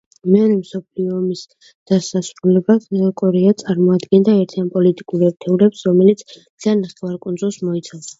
[0.33, 1.41] მეორე მსოფლიო ომის
[1.91, 8.09] დასასრულამდე, კორეა წარმოადგენდა ერთიან პოლიტიკურ ერთეულს, რომელიც მთლიან ნახევარკუნძულს მოიცავდა.